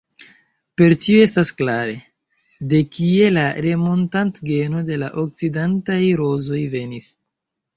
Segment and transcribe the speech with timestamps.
[0.81, 1.93] Per tio estas klare,
[2.73, 7.13] de kie la Remontant-geno de la okcidentaj rozoj venis.